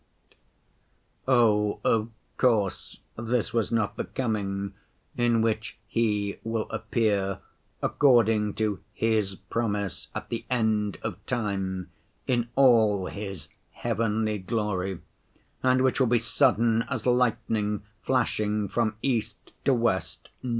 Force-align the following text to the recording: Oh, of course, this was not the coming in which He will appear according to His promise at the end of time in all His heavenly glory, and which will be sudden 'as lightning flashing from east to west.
Oh, 1.27 1.79
of 1.83 2.09
course, 2.37 2.97
this 3.19 3.53
was 3.53 3.71
not 3.71 3.97
the 3.97 4.05
coming 4.05 4.73
in 5.15 5.43
which 5.43 5.77
He 5.85 6.39
will 6.43 6.67
appear 6.71 7.37
according 7.83 8.55
to 8.55 8.79
His 8.95 9.35
promise 9.35 10.07
at 10.15 10.29
the 10.29 10.43
end 10.49 10.97
of 11.03 11.23
time 11.27 11.91
in 12.25 12.49
all 12.55 13.05
His 13.05 13.47
heavenly 13.69 14.39
glory, 14.39 15.01
and 15.61 15.83
which 15.83 15.99
will 15.99 16.07
be 16.07 16.17
sudden 16.17 16.83
'as 16.89 17.05
lightning 17.05 17.83
flashing 18.01 18.69
from 18.69 18.95
east 19.03 19.37
to 19.65 19.73
west. 19.75 20.29